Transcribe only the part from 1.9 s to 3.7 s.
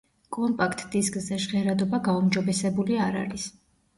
გაუმჯობესებული არ არის.